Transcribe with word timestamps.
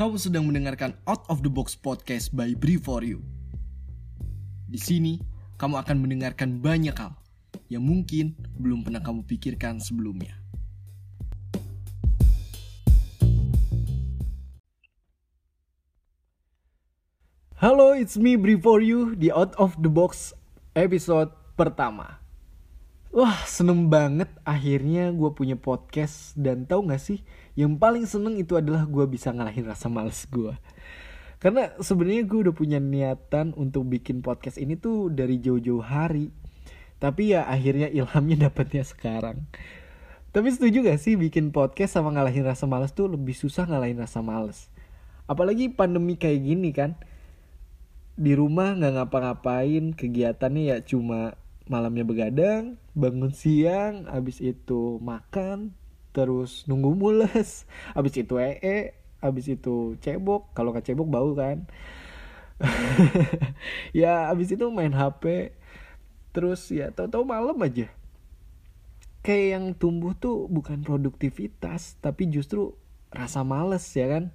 Kamu 0.00 0.16
sedang 0.16 0.48
mendengarkan 0.48 0.96
Out 1.04 1.28
of 1.28 1.44
the 1.44 1.52
Box 1.52 1.76
Podcast 1.76 2.32
by 2.32 2.56
Brief 2.56 2.88
for 2.88 3.04
You. 3.04 3.20
Di 4.64 4.80
sini, 4.80 5.20
kamu 5.60 5.76
akan 5.76 6.00
mendengarkan 6.00 6.56
banyak 6.56 6.96
hal 6.96 7.20
yang 7.68 7.84
mungkin 7.84 8.32
belum 8.56 8.80
pernah 8.80 9.04
kamu 9.04 9.28
pikirkan 9.28 9.76
sebelumnya. 9.76 10.32
Halo, 17.60 17.92
it's 17.92 18.16
me 18.16 18.40
Brief 18.40 18.64
for 18.64 18.80
You 18.80 19.12
di 19.12 19.28
Out 19.28 19.52
of 19.60 19.76
the 19.84 19.92
Box 19.92 20.32
episode 20.72 21.28
pertama. 21.60 22.24
Wah, 23.12 23.42
seneng 23.44 23.90
banget 23.90 24.32
akhirnya 24.48 25.12
gue 25.12 25.28
punya 25.36 25.60
podcast 25.60 26.32
dan 26.40 26.64
tahu 26.64 26.88
gak 26.88 27.02
sih, 27.02 27.20
yang 27.58 27.78
paling 27.78 28.06
seneng 28.06 28.38
itu 28.38 28.54
adalah 28.54 28.86
gue 28.86 29.04
bisa 29.10 29.34
ngalahin 29.34 29.66
rasa 29.66 29.90
males 29.90 30.26
gue. 30.30 30.54
Karena 31.40 31.72
sebenarnya 31.80 32.28
gue 32.28 32.38
udah 32.48 32.54
punya 32.54 32.76
niatan 32.76 33.56
untuk 33.56 33.88
bikin 33.88 34.20
podcast 34.20 34.60
ini 34.60 34.76
tuh 34.76 35.08
dari 35.08 35.40
jauh-jauh 35.40 35.80
hari. 35.80 36.28
Tapi 37.00 37.32
ya 37.32 37.48
akhirnya 37.48 37.88
ilhamnya 37.88 38.36
dapetnya 38.48 38.84
sekarang. 38.84 39.48
Tapi 40.30 40.48
setuju 40.52 40.86
gak 40.86 41.00
sih 41.00 41.18
bikin 41.18 41.50
podcast 41.50 41.98
sama 41.98 42.14
ngalahin 42.14 42.46
rasa 42.46 42.68
males 42.68 42.94
tuh 42.94 43.10
lebih 43.10 43.34
susah 43.34 43.66
ngalahin 43.66 43.98
rasa 43.98 44.20
males. 44.22 44.70
Apalagi 45.26 45.72
pandemi 45.72 46.20
kayak 46.20 46.40
gini 46.44 46.70
kan. 46.70 46.94
Di 48.20 48.36
rumah 48.36 48.76
nggak 48.76 49.00
ngapa-ngapain, 49.00 49.96
kegiatannya 49.96 50.62
ya 50.68 50.76
cuma 50.84 51.40
malamnya 51.72 52.04
begadang, 52.04 52.76
bangun 52.92 53.32
siang, 53.32 54.04
abis 54.12 54.44
itu 54.44 55.00
makan, 55.00 55.72
terus 56.10 56.66
nunggu 56.66 56.94
mules, 56.94 57.64
abis 57.98 58.14
itu 58.20 58.36
ee, 58.38 58.94
abis 59.20 59.46
itu 59.54 59.96
cebok, 60.00 60.50
kalau 60.56 60.74
nggak 60.74 60.86
cebok 60.90 61.08
bau 61.08 61.30
kan. 61.36 61.68
ya 63.96 64.28
abis 64.28 64.52
itu 64.52 64.68
main 64.68 64.92
HP, 64.92 65.54
terus 66.36 66.68
ya 66.68 66.92
tahu-tahu 66.92 67.24
malam 67.24 67.56
aja. 67.64 67.88
Kayak 69.20 69.46
yang 69.52 69.64
tumbuh 69.76 70.16
tuh 70.16 70.48
bukan 70.48 70.80
produktivitas, 70.80 72.00
tapi 72.00 72.28
justru 72.32 72.72
rasa 73.12 73.44
males 73.44 73.84
ya 73.92 74.08
kan? 74.08 74.32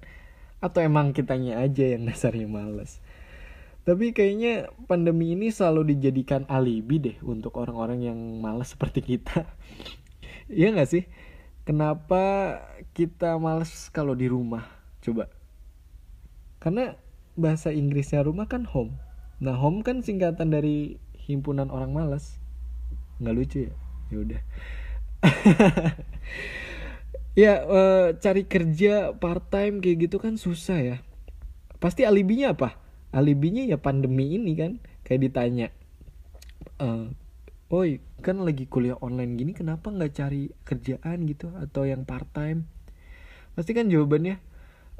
Atau 0.62 0.82
emang 0.82 1.10
kitanya 1.14 1.62
aja 1.62 1.96
yang 1.96 2.06
dasarnya 2.10 2.46
males. 2.46 3.02
Tapi 3.86 4.10
kayaknya 4.10 4.66
pandemi 4.90 5.38
ini 5.38 5.54
selalu 5.54 5.94
dijadikan 5.94 6.42
alibi 6.50 6.98
deh 6.98 7.16
untuk 7.22 7.54
orang-orang 7.54 8.02
yang 8.02 8.18
malas 8.42 8.74
seperti 8.74 8.98
kita. 8.98 9.46
Iya 10.50 10.74
gak 10.74 10.90
sih? 10.90 11.06
Kenapa 11.66 12.22
kita 12.94 13.34
malas 13.42 13.90
kalau 13.90 14.14
di 14.14 14.30
rumah? 14.30 14.62
Coba. 15.02 15.26
Karena 16.62 16.94
bahasa 17.34 17.74
Inggrisnya 17.74 18.22
rumah 18.22 18.46
kan 18.46 18.64
home. 18.64 18.94
Nah 19.42 19.58
home 19.58 19.82
kan 19.82 20.00
singkatan 20.00 20.54
dari 20.54 21.02
himpunan 21.26 21.68
orang 21.68 21.90
malas. 21.90 22.38
Nggak 23.18 23.34
lucu 23.34 23.58
ya? 23.66 23.74
Ya 24.14 24.18
udah. 24.22 24.40
ya 27.42 27.52
uh, 27.66 28.06
cari 28.16 28.46
kerja 28.46 29.10
part 29.18 29.50
time 29.50 29.82
kayak 29.82 30.06
gitu 30.06 30.22
kan 30.22 30.38
susah 30.38 30.78
ya. 30.78 30.96
Pasti 31.82 32.06
alibinya 32.06 32.54
apa? 32.54 32.86
alibinya 33.16 33.64
ya 33.64 33.80
pandemi 33.80 34.36
ini 34.36 34.52
kan 34.52 34.76
kayak 35.00 35.20
ditanya 35.24 35.72
uh, 36.84 37.08
oi 37.66 37.98
kan 38.22 38.38
lagi 38.46 38.70
kuliah 38.70 38.94
online 39.02 39.34
gini 39.34 39.50
kenapa 39.50 39.90
nggak 39.90 40.12
cari 40.14 40.54
kerjaan 40.62 41.26
gitu 41.26 41.50
atau 41.58 41.82
yang 41.82 42.06
part 42.06 42.30
time 42.30 42.70
pasti 43.58 43.74
kan 43.74 43.90
jawabannya 43.90 44.38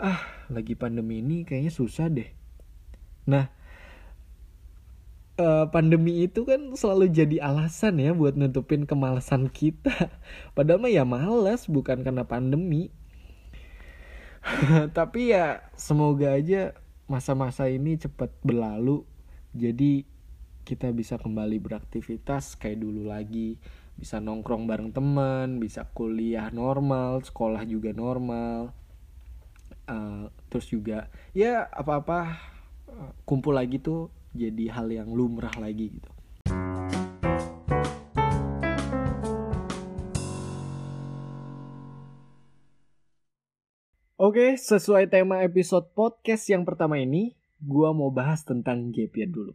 ah 0.03 0.20
lagi 0.50 0.75
pandemi 0.75 1.25
ini 1.25 1.47
kayaknya 1.47 1.72
susah 1.72 2.11
deh. 2.12 2.28
Nah 3.31 3.49
uh, 5.41 5.65
pandemi 5.71 6.27
itu 6.27 6.44
kan 6.44 6.75
selalu 6.77 7.12
jadi 7.12 7.41
alasan 7.44 8.00
ya 8.00 8.12
buat 8.12 8.37
nutupin 8.37 8.84
kemalasan 8.84 9.48
kita. 9.48 9.93
Padahal 10.56 10.83
mah 10.83 10.93
ya 10.93 11.04
malas 11.06 11.69
bukan 11.69 12.03
karena 12.03 12.27
pandemi. 12.27 12.91
Tapi 14.98 15.33
ya 15.33 15.65
semoga 15.78 16.34
aja 16.34 16.77
masa-masa 17.06 17.71
ini 17.71 17.97
cepat 17.97 18.33
berlalu. 18.43 19.06
Jadi 19.56 20.04
kita 20.66 20.91
bisa 20.91 21.15
kembali 21.15 21.62
beraktivitas 21.62 22.59
kayak 22.59 22.82
dulu 22.82 23.06
lagi. 23.06 23.54
Bisa 23.94 24.19
nongkrong 24.19 24.66
bareng 24.66 24.91
teman 24.91 25.62
bisa 25.62 25.87
kuliah 25.94 26.50
normal 26.50 27.22
sekolah 27.22 27.62
juga 27.62 27.94
normal. 27.94 28.75
Uh, 29.87 30.27
terus 30.50 30.66
juga 30.66 31.06
ya 31.31 31.71
apa-apa 31.71 32.43
uh, 32.91 33.15
kumpul 33.22 33.54
lagi 33.54 33.78
tuh 33.78 34.10
jadi 34.34 34.75
hal 34.75 34.91
yang 34.91 35.15
lumrah 35.15 35.54
lagi 35.54 36.03
gitu. 36.03 36.10
Oke, 44.19 44.59
sesuai 44.59 45.06
tema 45.06 45.47
episode 45.47 45.87
podcast 45.94 46.50
yang 46.50 46.66
pertama 46.66 46.98
ini, 46.98 47.38
gua 47.62 47.94
mau 47.94 48.10
bahas 48.10 48.43
tentang 48.43 48.91
gap 48.91 49.15
year 49.15 49.31
dulu. 49.31 49.54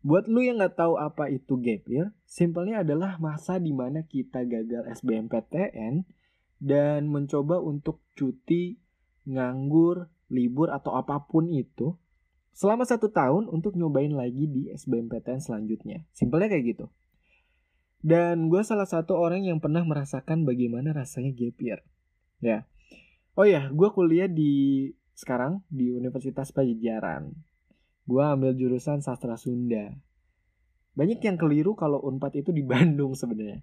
Buat 0.00 0.32
lu 0.32 0.40
yang 0.40 0.56
nggak 0.56 0.80
tahu 0.80 0.96
apa 0.96 1.28
itu 1.28 1.60
gap 1.60 1.84
year, 1.84 2.08
simpelnya 2.24 2.80
adalah 2.80 3.20
masa 3.20 3.60
di 3.60 3.72
mana 3.72 4.04
kita 4.04 4.48
gagal 4.48 4.88
SBMPTN 5.00 6.08
dan 6.60 7.08
mencoba 7.08 7.60
untuk 7.60 8.00
cuti, 8.16 8.80
nganggur, 9.28 10.08
libur 10.32 10.72
atau 10.72 10.96
apa 10.96 11.20
pun 11.28 11.52
itu 11.52 11.96
selama 12.56 12.88
satu 12.88 13.12
tahun 13.12 13.46
untuk 13.48 13.76
nyobain 13.76 14.12
lagi 14.12 14.48
di 14.48 14.72
SBMPTN 14.72 15.40
selanjutnya. 15.44 16.08
Simpelnya 16.16 16.48
kayak 16.48 16.64
gitu. 16.76 16.86
Dan 18.00 18.48
gue 18.48 18.64
salah 18.64 18.88
satu 18.88 19.20
orang 19.20 19.44
yang 19.44 19.60
pernah 19.60 19.84
merasakan 19.84 20.48
bagaimana 20.48 20.96
rasanya 20.96 21.36
gap 21.36 21.56
year. 21.60 21.80
Ya, 22.40 22.64
Oh 23.38 23.46
ya, 23.46 23.70
gue 23.70 23.88
kuliah 23.94 24.26
di 24.26 24.90
sekarang 25.14 25.62
di 25.70 25.94
Universitas 25.94 26.50
Pajajaran. 26.50 27.30
Gue 28.10 28.26
ambil 28.26 28.58
jurusan 28.58 28.98
sastra 29.06 29.38
Sunda. 29.38 29.94
Banyak 30.98 31.22
yang 31.22 31.38
keliru 31.38 31.78
kalau 31.78 32.02
Unpad 32.02 32.42
itu 32.42 32.50
di 32.50 32.66
Bandung 32.70 33.14
sebenarnya. 33.14 33.62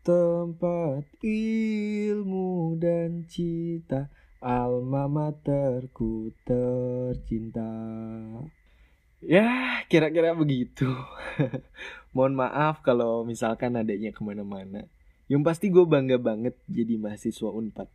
Tempat 0.02 1.06
ilmu 1.22 2.74
dan 2.74 3.22
cita 3.30 4.10
Alma 4.42 5.06
materku 5.06 6.34
tercinta 6.42 7.70
Ya, 9.22 9.82
kira-kira 9.90 10.30
begitu. 10.34 10.86
Mohon 12.14 12.34
maaf 12.46 12.86
kalau 12.86 13.26
misalkan 13.26 13.74
adanya 13.74 14.14
ke 14.14 14.22
mana-mana. 14.22 14.86
Yang 15.26 15.42
pasti 15.42 15.66
gue 15.74 15.82
bangga 15.82 16.22
banget 16.22 16.54
jadi 16.70 16.94
mahasiswa 16.98 17.50
UNPAD. 17.50 17.90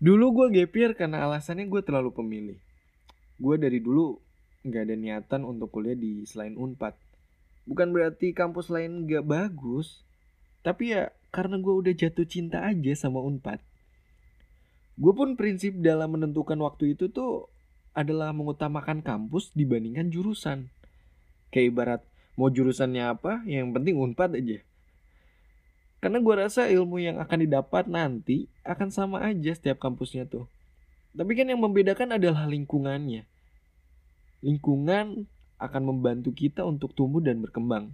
Dulu 0.00 0.26
gue 0.32 0.46
gapir 0.56 0.96
karena 0.96 1.28
alasannya 1.28 1.68
gue 1.68 1.84
terlalu 1.84 2.16
pemilih. 2.16 2.58
Gue 3.36 3.60
dari 3.60 3.76
dulu 3.84 4.16
nggak 4.66 4.82
ada 4.88 4.96
niatan 4.96 5.42
untuk 5.48 5.72
kuliah 5.72 5.96
di 5.96 6.24
selain 6.28 6.56
UNPAD. 6.56 6.94
Bukan 7.64 7.94
berarti 7.94 8.34
kampus 8.34 8.66
lain 8.72 9.06
gak 9.06 9.24
bagus. 9.24 10.02
Tapi 10.60 10.92
ya 10.92 11.14
karena 11.30 11.56
gue 11.56 11.70
udah 11.72 11.94
jatuh 11.94 12.26
cinta 12.26 12.66
aja 12.66 12.92
sama 12.98 13.22
UNPAD. 13.22 13.62
Gue 15.00 15.12
pun 15.16 15.38
prinsip 15.38 15.78
dalam 15.80 16.12
menentukan 16.18 16.58
waktu 16.60 16.92
itu 16.98 17.08
tuh 17.08 17.48
adalah 17.96 18.34
mengutamakan 18.34 19.00
kampus 19.00 19.54
dibandingkan 19.56 20.12
jurusan. 20.12 20.68
Kayak 21.48 21.66
ibarat 21.72 22.00
mau 22.34 22.50
jurusannya 22.50 23.06
apa, 23.06 23.40
yang 23.46 23.70
penting 23.70 23.96
unpad 23.96 24.36
aja. 24.36 24.60
Karena 26.02 26.18
gue 26.18 26.34
rasa 26.34 26.66
ilmu 26.66 26.98
yang 26.98 27.22
akan 27.22 27.38
didapat 27.44 27.86
nanti 27.86 28.50
akan 28.64 28.88
sama 28.90 29.22
aja 29.22 29.52
setiap 29.54 29.78
kampusnya 29.78 30.26
tuh. 30.26 30.50
Tapi 31.14 31.32
kan 31.38 31.46
yang 31.46 31.62
membedakan 31.62 32.18
adalah 32.18 32.50
lingkungannya. 32.50 33.29
Lingkungan 34.40 35.28
akan 35.60 35.82
membantu 35.84 36.32
kita 36.32 36.64
untuk 36.64 36.96
tumbuh 36.96 37.20
dan 37.20 37.44
berkembang. 37.44 37.92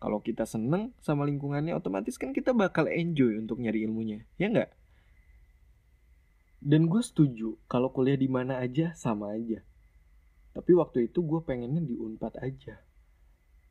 Kalau 0.00 0.20
kita 0.20 0.44
seneng 0.44 0.92
sama 1.00 1.24
lingkungannya, 1.28 1.76
otomatis 1.76 2.16
kan 2.20 2.32
kita 2.32 2.52
bakal 2.52 2.88
enjoy 2.88 3.40
untuk 3.40 3.60
nyari 3.60 3.88
ilmunya, 3.88 4.24
ya 4.36 4.52
nggak? 4.52 4.72
Dan 6.64 6.88
gue 6.88 7.04
setuju 7.04 7.60
kalau 7.68 7.92
kuliah 7.92 8.16
di 8.16 8.28
mana 8.28 8.56
aja 8.60 8.96
sama 8.96 9.36
aja. 9.36 9.60
Tapi 10.56 10.72
waktu 10.72 11.12
itu 11.12 11.20
gue 11.20 11.40
pengennya 11.44 11.84
di 11.84 11.92
Unpad 11.96 12.40
aja. 12.40 12.80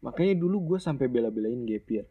Makanya 0.06 0.38
dulu 0.38 0.74
gue 0.74 0.80
sampai 0.82 1.10
bela-belain 1.10 1.64
gap 1.66 1.90
year. 1.90 2.06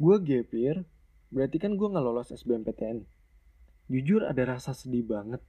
Gue 0.00 0.16
gap 0.20 0.48
year, 0.56 0.84
berarti 1.28 1.56
kan 1.60 1.76
gue 1.76 1.88
nggak 1.88 2.04
lolos 2.04 2.32
SBMPTN. 2.32 3.04
Jujur 3.92 4.24
ada 4.24 4.56
rasa 4.56 4.72
sedih 4.72 5.04
banget. 5.04 5.44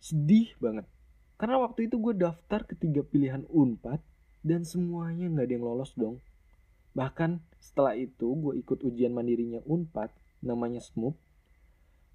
Sedih 0.00 0.52
banget. 0.56 0.88
Karena 1.40 1.56
waktu 1.56 1.88
itu 1.88 1.96
gue 1.96 2.12
daftar 2.20 2.68
ketiga 2.68 3.00
pilihan 3.00 3.48
Unpad 3.48 4.04
dan 4.44 4.68
semuanya 4.68 5.24
nggak 5.32 5.48
ada 5.48 5.54
yang 5.56 5.64
lolos 5.64 5.96
dong. 5.96 6.20
Bahkan 6.92 7.40
setelah 7.56 7.96
itu 7.96 8.36
gue 8.36 8.60
ikut 8.60 8.84
ujian 8.84 9.16
mandirinya 9.16 9.64
Unpad 9.64 10.12
namanya 10.44 10.84
SMUP 10.84 11.16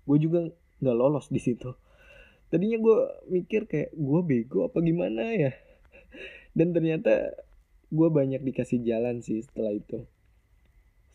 gue 0.05 0.17
juga 0.21 0.39
nggak 0.79 0.97
lolos 0.97 1.27
di 1.33 1.41
situ. 1.41 1.73
Tadinya 2.53 2.77
gue 2.77 2.97
mikir 3.33 3.65
kayak 3.65 3.97
gue 3.97 4.21
bego 4.21 4.69
apa 4.69 4.77
gimana 4.85 5.33
ya? 5.33 5.51
Dan 6.57 6.71
ternyata 6.71 7.33
gue 7.89 8.09
banyak 8.13 8.45
dikasih 8.45 8.85
jalan 8.85 9.25
sih 9.25 9.41
setelah 9.41 9.73
itu. 9.73 10.05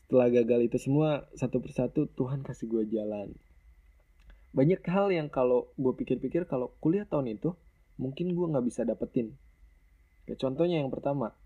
Setelah 0.05 0.27
gagal 0.43 0.61
itu 0.67 0.77
semua 0.83 1.31
satu 1.39 1.63
persatu 1.63 2.11
Tuhan 2.19 2.43
kasih 2.43 2.67
gue 2.67 2.85
jalan. 2.91 3.31
Banyak 4.51 4.83
hal 4.91 5.15
yang 5.15 5.31
kalau 5.31 5.71
gue 5.79 5.95
pikir-pikir 5.95 6.51
kalau 6.51 6.75
kuliah 6.83 7.07
tahun 7.07 7.39
itu 7.39 7.55
mungkin 8.01 8.33
gue 8.33 8.47
nggak 8.49 8.65
bisa 8.65 8.89
dapetin 8.89 9.37
kayak 10.25 10.41
contohnya 10.41 10.81
yang 10.81 10.89
pertama 10.89 11.37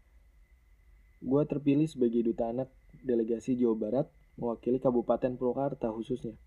gue 1.19 1.43
terpilih 1.51 1.91
sebagai 1.91 2.23
duta 2.23 2.55
anak 2.55 2.71
delegasi 3.03 3.59
Jawa 3.59 3.75
Barat 3.75 4.07
mewakili 4.39 4.79
Kabupaten 4.79 5.35
Purwakarta 5.35 5.91
khususnya 5.91 6.39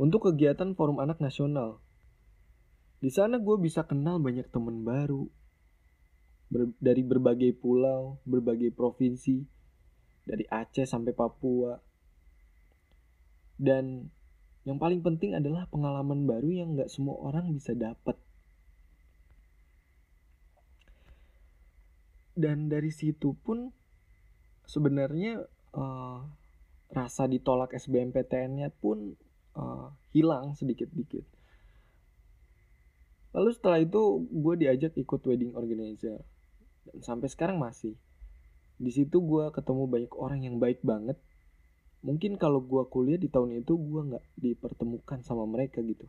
untuk 0.00 0.32
kegiatan 0.32 0.72
Forum 0.72 0.98
Anak 0.98 1.20
Nasional. 1.20 1.78
Di 3.02 3.10
sana 3.10 3.38
gue 3.38 3.56
bisa 3.58 3.86
kenal 3.86 4.22
banyak 4.22 4.50
temen 4.50 4.86
baru 4.86 5.30
ber 6.52 6.74
dari 6.82 7.06
berbagai 7.06 7.56
pulau, 7.56 8.20
berbagai 8.28 8.74
provinsi, 8.74 9.46
dari 10.26 10.44
Aceh 10.50 10.84
sampai 10.84 11.14
Papua. 11.14 11.78
Dan 13.56 14.10
yang 14.62 14.78
paling 14.78 15.02
penting 15.02 15.34
adalah 15.34 15.66
pengalaman 15.66 16.22
baru 16.26 16.50
yang 16.50 16.78
gak 16.78 16.90
semua 16.90 17.18
orang 17.18 17.50
bisa 17.50 17.74
dapat. 17.74 18.14
Dan 22.32 22.70
dari 22.70 22.88
situ 22.94 23.36
pun 23.36 23.68
sebenarnya 24.64 25.42
uh, 25.76 26.24
rasa 26.92 27.28
ditolak 27.28 27.76
SBMPTN-nya 27.76 28.72
pun 28.72 29.18
uh, 29.56 29.92
hilang 30.12 30.56
sedikit-sedikit. 30.56 31.24
Lalu 33.32 33.50
setelah 33.56 33.80
itu 33.80 34.28
gue 34.28 34.54
diajak 34.60 34.92
ikut 34.96 35.20
wedding 35.24 35.56
organizer 35.56 36.20
dan 36.84 37.00
sampai 37.00 37.28
sekarang 37.32 37.56
masih. 37.56 37.96
Di 38.76 38.92
situ 38.92 39.24
gue 39.24 39.48
ketemu 39.54 39.88
banyak 39.88 40.12
orang 40.12 40.40
yang 40.44 40.56
baik 40.60 40.84
banget. 40.84 41.16
Mungkin 42.02 42.34
kalau 42.34 42.58
gue 42.58 42.82
kuliah 42.90 43.18
di 43.18 43.30
tahun 43.30 43.62
itu 43.62 43.78
gue 43.78 44.02
nggak 44.12 44.24
dipertemukan 44.38 45.22
sama 45.22 45.46
mereka 45.46 45.78
gitu. 45.82 46.06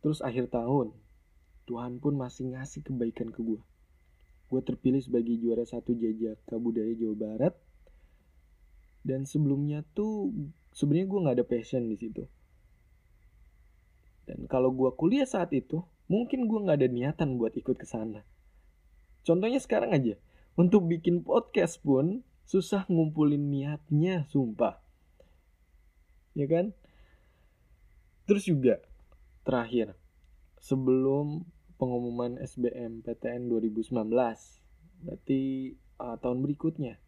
Terus 0.00 0.22
akhir 0.22 0.54
tahun, 0.54 0.94
Tuhan 1.66 1.98
pun 1.98 2.14
masih 2.16 2.54
ngasih 2.54 2.86
kebaikan 2.86 3.34
ke 3.34 3.42
gue. 3.42 3.60
Gue 4.50 4.60
terpilih 4.62 5.02
sebagai 5.02 5.34
juara 5.36 5.66
satu 5.66 5.92
jajaka 5.92 6.56
budaya 6.56 6.94
Jawa 6.94 7.16
Barat. 7.18 7.54
Dan 9.02 9.26
sebelumnya 9.26 9.82
tuh 9.92 10.30
sebenarnya 10.70 11.06
gue 11.10 11.22
nggak 11.26 11.36
ada 11.38 11.46
passion 11.46 11.82
di 11.90 11.96
situ 11.98 12.22
dan 14.30 14.46
kalau 14.46 14.70
gue 14.70 14.90
kuliah 14.94 15.26
saat 15.26 15.50
itu 15.50 15.82
mungkin 16.06 16.46
gue 16.46 16.58
nggak 16.62 16.78
ada 16.78 16.88
niatan 16.90 17.34
buat 17.34 17.50
ikut 17.58 17.74
ke 17.74 17.86
sana 17.86 18.22
contohnya 19.26 19.58
sekarang 19.58 19.90
aja 19.90 20.14
untuk 20.54 20.86
bikin 20.86 21.26
podcast 21.26 21.82
pun 21.82 22.22
susah 22.50 22.82
ngumpulin 22.90 23.46
niatnya 23.46 24.26
sumpah 24.26 24.82
ya 26.34 26.50
kan 26.50 26.74
terus 28.26 28.50
juga 28.50 28.82
terakhir 29.46 29.94
sebelum 30.58 31.46
pengumuman 31.78 32.42
SBM 32.42 33.06
PTN 33.06 33.46
2019 33.46 34.10
berarti 35.06 35.42
uh, 36.02 36.18
tahun 36.18 36.42
berikutnya 36.42 36.98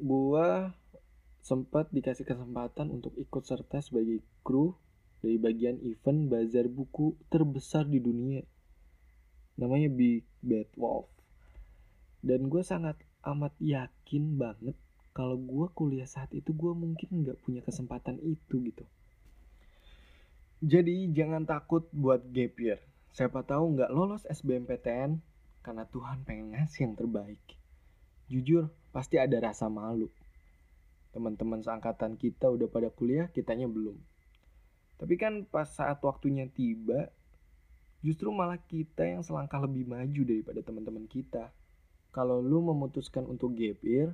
gua 0.00 0.72
sempat 1.44 1.92
dikasih 1.92 2.24
kesempatan 2.24 2.88
untuk 2.88 3.12
ikut 3.20 3.42
serta 3.44 3.84
sebagai 3.84 4.24
kru 4.46 4.78
dari 5.22 5.38
bagian 5.38 5.78
event 5.82 6.30
bazar 6.30 6.66
buku 6.70 7.18
terbesar 7.30 7.86
di 7.86 7.98
dunia. 7.98 8.42
Namanya 9.58 9.90
Big 9.90 10.26
Bad 10.42 10.70
Wolf. 10.78 11.10
Dan 12.22 12.46
gue 12.46 12.62
sangat 12.62 12.98
amat 13.22 13.54
yakin 13.62 14.36
banget 14.38 14.76
kalau 15.12 15.36
gue 15.36 15.66
kuliah 15.76 16.08
saat 16.08 16.32
itu 16.32 16.50
gue 16.52 16.72
mungkin 16.72 17.08
nggak 17.22 17.38
punya 17.44 17.60
kesempatan 17.60 18.18
itu 18.22 18.58
gitu. 18.64 18.84
Jadi 20.62 21.10
jangan 21.10 21.42
takut 21.46 21.90
buat 21.90 22.22
gap 22.30 22.54
year. 22.58 22.80
Siapa 23.12 23.42
tahu 23.42 23.76
nggak 23.76 23.90
lolos 23.92 24.24
SBMPTN 24.30 25.18
karena 25.60 25.84
Tuhan 25.90 26.24
pengen 26.24 26.54
ngasih 26.56 26.86
yang 26.88 26.94
terbaik. 26.96 27.42
Jujur, 28.30 28.72
pasti 28.94 29.20
ada 29.20 29.36
rasa 29.42 29.68
malu 29.68 30.08
teman-teman 31.12 31.60
seangkatan 31.60 32.16
kita 32.16 32.48
udah 32.48 32.66
pada 32.72 32.88
kuliah, 32.88 33.28
kitanya 33.28 33.68
belum. 33.68 34.00
Tapi 34.96 35.14
kan 35.20 35.44
pas 35.44 35.68
saat 35.68 36.00
waktunya 36.00 36.48
tiba, 36.48 37.12
justru 38.00 38.32
malah 38.32 38.58
kita 38.58 39.04
yang 39.04 39.20
selangkah 39.20 39.60
lebih 39.60 39.84
maju 39.84 40.22
daripada 40.24 40.64
teman-teman 40.64 41.04
kita. 41.06 41.52
Kalau 42.12 42.44
lu 42.44 42.60
memutuskan 42.60 43.24
untuk 43.24 43.56
gap 43.56 43.80
year, 43.80 44.12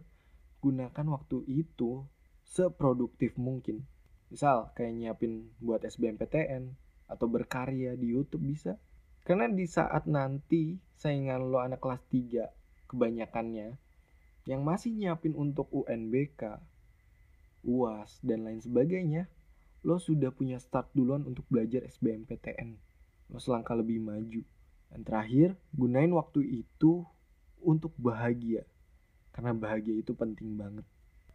gunakan 0.62 1.06
waktu 1.12 1.42
itu 1.50 2.06
seproduktif 2.46 3.34
mungkin. 3.34 3.84
Misal 4.30 4.70
kayak 4.78 4.94
nyiapin 4.94 5.50
buat 5.58 5.82
SBMPTN 5.82 6.72
atau 7.10 7.26
berkarya 7.26 7.98
di 7.98 8.14
YouTube 8.14 8.46
bisa. 8.46 8.78
Karena 9.26 9.50
di 9.50 9.66
saat 9.66 10.08
nanti 10.08 10.78
saingan 10.96 11.50
lo 11.50 11.60
anak 11.60 11.82
kelas 11.82 12.00
3 12.08 12.88
kebanyakannya 12.88 13.76
yang 14.48 14.64
masih 14.64 14.96
nyiapin 14.96 15.36
untuk 15.36 15.68
UNBK 15.68 16.56
UAS, 17.66 18.22
dan 18.22 18.46
lain 18.46 18.62
sebagainya, 18.62 19.26
lo 19.82 19.98
sudah 19.98 20.30
punya 20.30 20.56
start 20.62 20.90
duluan 20.94 21.26
untuk 21.26 21.44
belajar 21.50 21.84
SBMPTN. 21.84 22.78
Lo 23.28 23.38
selangkah 23.42 23.74
lebih 23.76 24.00
maju. 24.00 24.42
Dan 24.88 25.00
terakhir, 25.04 25.58
gunain 25.74 26.10
waktu 26.14 26.64
itu 26.64 27.04
untuk 27.62 27.94
bahagia. 27.98 28.66
Karena 29.34 29.54
bahagia 29.54 29.98
itu 30.02 30.14
penting 30.14 30.58
banget. 30.58 30.86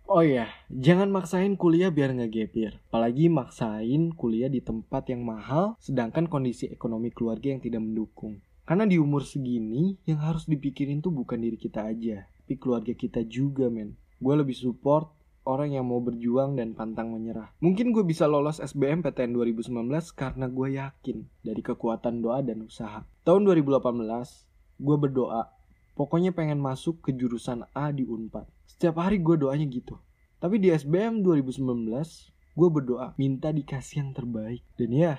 Oh 0.04 0.20
iya, 0.20 0.52
jangan 0.68 1.08
maksain 1.08 1.56
kuliah 1.56 1.88
biar 1.88 2.12
nggak 2.12 2.32
gapir. 2.36 2.76
Apalagi 2.92 3.32
maksain 3.32 4.12
kuliah 4.12 4.52
di 4.52 4.60
tempat 4.60 5.08
yang 5.08 5.24
mahal, 5.24 5.80
sedangkan 5.80 6.28
kondisi 6.28 6.68
ekonomi 6.68 7.08
keluarga 7.08 7.56
yang 7.56 7.64
tidak 7.64 7.80
mendukung. 7.80 8.44
Karena 8.68 8.84
di 8.84 9.00
umur 9.00 9.24
segini, 9.24 9.96
yang 10.04 10.20
harus 10.20 10.44
dipikirin 10.44 11.00
tuh 11.00 11.16
bukan 11.16 11.40
diri 11.40 11.56
kita 11.56 11.88
aja, 11.88 12.28
tapi 12.28 12.60
keluarga 12.60 12.92
kita 12.92 13.24
juga, 13.24 13.72
men. 13.72 13.96
Gue 14.20 14.36
lebih 14.36 14.56
support 14.56 15.12
orang 15.44 15.76
yang 15.76 15.88
mau 15.88 16.00
berjuang 16.00 16.56
dan 16.56 16.76
pantang 16.76 17.12
menyerah. 17.12 17.52
Mungkin 17.60 17.92
gue 17.92 18.04
bisa 18.08 18.28
lolos 18.28 18.64
SBM 18.64 19.04
PTN 19.04 19.36
2019 19.36 19.72
karena 20.16 20.48
gue 20.48 20.68
yakin 20.80 21.18
dari 21.44 21.62
kekuatan 21.64 22.24
doa 22.24 22.40
dan 22.40 22.64
usaha. 22.64 23.04
Tahun 23.24 23.42
2018, 23.44 23.84
gue 24.80 24.98
berdoa, 25.00 25.52
pokoknya 25.94 26.34
pengen 26.34 26.60
masuk 26.62 27.02
ke 27.02 27.14
jurusan 27.14 27.66
A 27.74 27.90
di 27.94 28.06
UNPAD. 28.06 28.46
Setiap 28.70 29.02
hari 29.02 29.22
gue 29.22 29.38
doanya 29.38 29.66
gitu. 29.70 29.98
Tapi 30.42 30.60
di 30.60 30.74
SBM 30.74 31.24
2019, 31.24 31.64
gue 32.54 32.70
berdoa 32.70 33.16
minta 33.16 33.50
dikasih 33.50 34.04
yang 34.04 34.12
terbaik. 34.12 34.62
Dan 34.76 34.92
ya, 34.92 35.16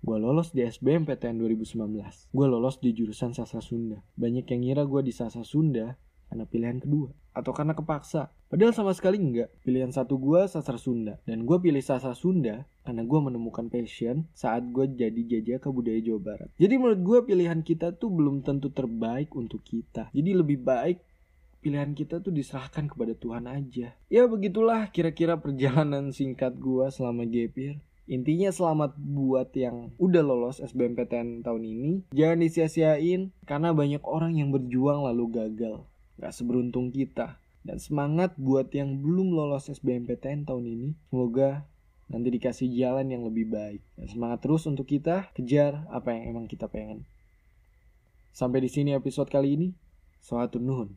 gue 0.00 0.16
lolos 0.16 0.50
di 0.56 0.64
SBM 0.64 1.04
PTN 1.04 1.44
2019. 1.44 2.32
Gue 2.32 2.46
lolos 2.48 2.80
di 2.80 2.96
jurusan 2.96 3.36
sastra 3.36 3.60
Sunda. 3.60 4.00
Banyak 4.16 4.48
yang 4.48 4.60
ngira 4.64 4.82
gue 4.88 5.04
di 5.04 5.12
sastra 5.12 5.44
Sunda 5.44 5.94
karena 6.30 6.46
pilihan 6.46 6.78
kedua 6.78 7.10
atau 7.34 7.50
karena 7.50 7.74
kepaksa. 7.74 8.30
Padahal 8.50 8.74
sama 8.74 8.94
sekali 8.94 9.18
enggak. 9.18 9.50
Pilihan 9.62 9.90
satu 9.94 10.18
gue 10.18 10.46
sastra 10.46 10.78
Sunda 10.78 11.18
dan 11.26 11.46
gue 11.46 11.58
pilih 11.58 11.82
sastra 11.82 12.14
Sunda 12.14 12.66
karena 12.82 13.02
gue 13.06 13.20
menemukan 13.22 13.66
passion 13.70 14.26
saat 14.34 14.66
gue 14.70 14.86
jadi 14.90 15.22
jajaka 15.26 15.70
budaya 15.70 15.98
Jawa 16.02 16.20
Barat. 16.22 16.48
Jadi 16.58 16.74
menurut 16.78 17.00
gue 17.02 17.18
pilihan 17.34 17.60
kita 17.62 17.94
tuh 17.94 18.10
belum 18.10 18.42
tentu 18.42 18.70
terbaik 18.70 19.34
untuk 19.34 19.62
kita. 19.62 20.10
Jadi 20.10 20.30
lebih 20.34 20.62
baik 20.62 21.02
pilihan 21.60 21.92
kita 21.92 22.24
tuh 22.24 22.32
diserahkan 22.32 22.88
kepada 22.88 23.12
Tuhan 23.14 23.44
aja. 23.46 23.94
Ya 24.08 24.22
begitulah 24.26 24.88
kira-kira 24.90 25.36
perjalanan 25.36 26.10
singkat 26.10 26.56
gue 26.56 26.88
selama 26.90 27.28
gap 27.28 27.54
year. 27.54 27.78
Intinya 28.10 28.50
selamat 28.50 28.98
buat 28.98 29.54
yang 29.54 29.94
udah 29.94 30.22
lolos 30.26 30.58
SBMPTN 30.58 31.46
tahun 31.46 31.62
ini. 31.62 31.92
Jangan 32.10 32.42
disia-siain 32.42 33.30
karena 33.46 33.70
banyak 33.70 34.02
orang 34.02 34.34
yang 34.34 34.50
berjuang 34.50 35.06
lalu 35.06 35.30
gagal. 35.30 35.86
Gak 36.20 36.36
seberuntung 36.36 36.92
kita. 36.92 37.40
Dan 37.64 37.80
semangat 37.80 38.36
buat 38.36 38.68
yang 38.76 39.00
belum 39.00 39.32
lolos 39.32 39.72
SBMPTN 39.72 40.44
tahun 40.44 40.64
ini. 40.68 40.88
Semoga 41.08 41.64
nanti 42.12 42.28
dikasih 42.28 42.68
jalan 42.76 43.08
yang 43.08 43.24
lebih 43.24 43.48
baik. 43.48 43.80
Dan 43.96 44.06
semangat 44.12 44.44
terus 44.44 44.68
untuk 44.68 44.84
kita 44.84 45.32
kejar 45.32 45.88
apa 45.88 46.12
yang 46.12 46.36
emang 46.36 46.44
kita 46.44 46.68
pengen. 46.68 47.08
Sampai 48.36 48.60
di 48.60 48.68
sini 48.68 48.92
episode 48.92 49.32
kali 49.32 49.56
ini. 49.56 49.68
Soatun 50.20 50.62
Nuhun. 50.62 50.90